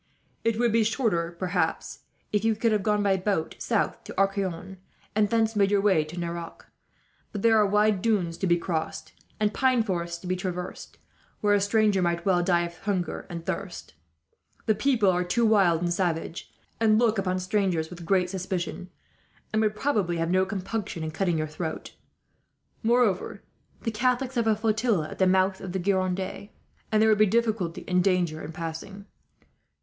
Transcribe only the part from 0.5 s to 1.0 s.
would be